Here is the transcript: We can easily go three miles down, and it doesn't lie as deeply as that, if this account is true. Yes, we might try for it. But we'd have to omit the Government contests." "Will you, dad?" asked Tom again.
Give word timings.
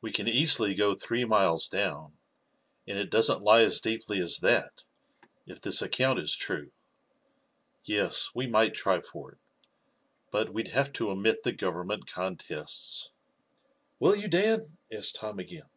We 0.00 0.10
can 0.10 0.26
easily 0.26 0.74
go 0.74 0.96
three 0.96 1.24
miles 1.24 1.68
down, 1.68 2.18
and 2.88 2.98
it 2.98 3.08
doesn't 3.08 3.40
lie 3.44 3.60
as 3.60 3.80
deeply 3.80 4.18
as 4.20 4.38
that, 4.38 4.82
if 5.46 5.60
this 5.60 5.80
account 5.80 6.18
is 6.18 6.34
true. 6.34 6.72
Yes, 7.84 8.30
we 8.34 8.48
might 8.48 8.74
try 8.74 9.00
for 9.00 9.30
it. 9.30 9.38
But 10.32 10.52
we'd 10.52 10.72
have 10.74 10.92
to 10.94 11.10
omit 11.12 11.44
the 11.44 11.52
Government 11.52 12.08
contests." 12.08 13.10
"Will 14.00 14.16
you, 14.16 14.26
dad?" 14.26 14.76
asked 14.92 15.14
Tom 15.14 15.38
again. 15.38 15.70